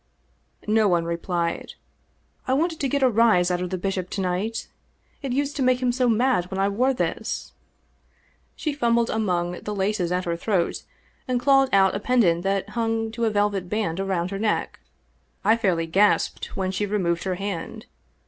[0.65, 1.73] No one replied.
[2.47, 4.67] "I wanted to get a rise out of the bishop to night.
[5.21, 7.51] It used to make him so mad when I wore this."
[8.55, 10.81] She fimibled among the laces at her throat,
[11.27, 14.79] and clawed out a pendant that hung to a velvet band around her neck.
[15.45, 17.85] I fairly gasped when she removed her hand.